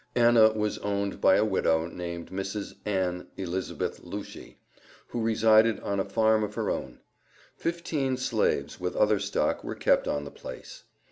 Anna 0.15 0.51
was 0.51 0.79
owned 0.79 1.21
by 1.21 1.35
a 1.35 1.45
widow, 1.45 1.85
named 1.85 2.31
Mrs. 2.31 2.73
Ann 2.87 3.27
Elizabeth 3.37 3.99
Lushy, 4.03 4.57
who 5.09 5.21
resided 5.21 5.79
on 5.81 5.99
a 5.99 6.03
farm 6.09 6.43
of 6.43 6.55
her 6.55 6.71
own. 6.71 7.01
Fifteen 7.55 8.17
slaves, 8.17 8.79
with 8.79 8.95
other 8.95 9.19
stock, 9.19 9.63
were 9.63 9.75
kept 9.75 10.07
on 10.07 10.23
the 10.23 10.31
place. 10.31 10.85